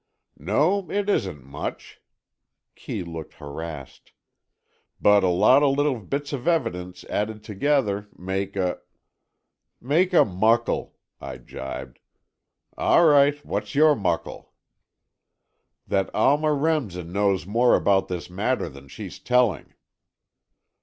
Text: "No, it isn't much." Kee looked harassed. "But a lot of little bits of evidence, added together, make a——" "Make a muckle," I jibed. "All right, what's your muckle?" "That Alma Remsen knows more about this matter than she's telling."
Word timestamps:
"No, 0.39 0.89
it 0.89 1.07
isn't 1.09 1.43
much." 1.45 2.01
Kee 2.73 3.03
looked 3.03 3.35
harassed. 3.35 4.13
"But 4.99 5.23
a 5.23 5.27
lot 5.27 5.61
of 5.61 5.75
little 5.77 5.99
bits 5.99 6.33
of 6.33 6.47
evidence, 6.47 7.03
added 7.03 7.43
together, 7.43 8.09
make 8.17 8.55
a——" 8.55 8.79
"Make 9.79 10.11
a 10.11 10.25
muckle," 10.25 10.95
I 11.19 11.37
jibed. 11.37 11.99
"All 12.75 13.05
right, 13.05 13.45
what's 13.45 13.75
your 13.75 13.95
muckle?" 13.95 14.53
"That 15.85 16.09
Alma 16.15 16.51
Remsen 16.51 17.11
knows 17.13 17.45
more 17.45 17.75
about 17.75 18.07
this 18.07 18.27
matter 18.27 18.69
than 18.69 18.87
she's 18.87 19.19
telling." 19.19 19.75